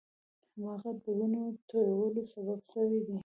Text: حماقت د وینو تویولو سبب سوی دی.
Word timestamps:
حماقت 0.55 0.95
د 1.05 1.07
وینو 1.17 1.43
تویولو 1.69 2.21
سبب 2.33 2.59
سوی 2.71 2.99
دی. 3.07 3.17